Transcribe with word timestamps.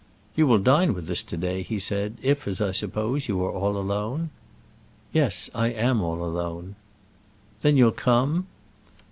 "You 0.35 0.47
will 0.47 0.57
dine 0.57 0.95
with 0.95 1.07
us 1.11 1.21
to 1.21 1.37
day," 1.37 1.61
he 1.61 1.77
said, 1.77 2.17
"if, 2.23 2.47
as 2.47 2.59
I 2.59 2.71
suppose, 2.71 3.27
you 3.27 3.39
are 3.45 3.51
all 3.51 3.77
alone." 3.77 4.31
"Yes, 5.13 5.51
I 5.53 5.67
am 5.67 6.01
all 6.01 6.23
alone." 6.25 6.75
"Then 7.61 7.77
you'll 7.77 7.91
come?" 7.91 8.47